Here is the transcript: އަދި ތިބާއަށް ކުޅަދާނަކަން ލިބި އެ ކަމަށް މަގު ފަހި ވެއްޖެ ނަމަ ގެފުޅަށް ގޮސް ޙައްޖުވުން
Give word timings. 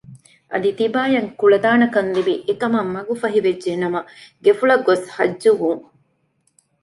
އަދި 0.51 0.69
ތިބާއަށް 0.79 1.29
ކުޅަދާނަކަން 1.39 2.09
ލިބި 2.15 2.35
އެ 2.47 2.53
ކަމަށް 2.61 2.91
މަގު 2.95 3.13
ފަހި 3.21 3.39
ވެއްޖެ 3.45 3.71
ނަމަ 3.83 3.99
ގެފުޅަށް 4.43 4.85
ގޮސް 4.87 5.05
ޙައްޖުވުން 5.15 5.83